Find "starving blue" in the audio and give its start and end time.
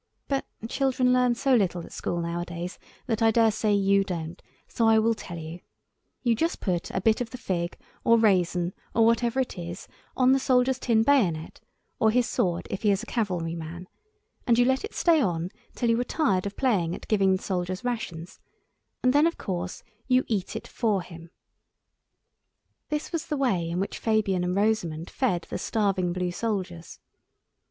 25.59-26.31